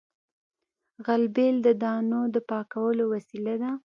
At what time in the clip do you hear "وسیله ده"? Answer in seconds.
3.13-3.71